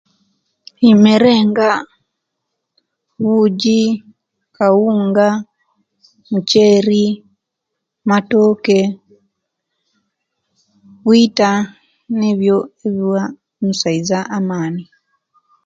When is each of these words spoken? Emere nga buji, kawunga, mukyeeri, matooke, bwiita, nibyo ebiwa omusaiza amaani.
Emere 0.89 1.33
nga 1.49 1.69
buji, 3.23 3.81
kawunga, 4.55 5.27
mukyeeri, 6.29 7.05
matooke, 8.09 8.79
bwiita, 11.03 11.49
nibyo 12.17 12.57
ebiwa 12.85 13.23
omusaiza 13.59 14.19
amaani. 14.37 14.83